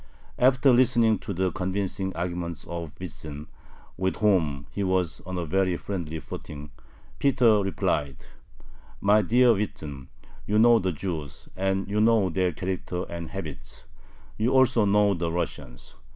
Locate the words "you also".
14.39-14.85